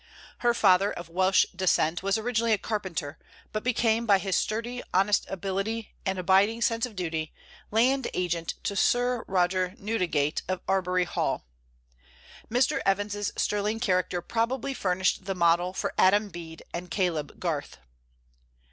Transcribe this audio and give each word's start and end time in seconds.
Her 0.39 0.55
father, 0.55 0.91
of 0.91 1.09
Welsh 1.09 1.45
descent, 1.55 2.01
was 2.01 2.17
originally 2.17 2.53
a 2.53 2.57
carpenter, 2.57 3.19
but 3.51 3.63
became, 3.63 4.07
by 4.07 4.17
his 4.17 4.35
sturdy 4.35 4.81
honesty, 4.91 5.27
ability, 5.29 5.93
and 6.07 6.17
abiding 6.17 6.63
sense 6.63 6.87
of 6.87 6.95
duty, 6.95 7.31
land 7.69 8.07
agent 8.15 8.55
to 8.63 8.75
Sir 8.75 9.23
Roger 9.27 9.75
Newdigate 9.77 10.41
of 10.47 10.61
Arbury 10.67 11.05
Hall. 11.05 11.45
Mr. 12.49 12.81
Evans's 12.83 13.31
sterling 13.37 13.79
character 13.79 14.23
probably 14.23 14.73
furnished 14.73 15.25
the 15.25 15.35
model 15.35 15.71
for 15.71 15.93
Adam 15.99 16.29
Bede 16.29 16.63
and 16.73 16.89
Caleb 16.89 17.39
Garth. 17.39 17.77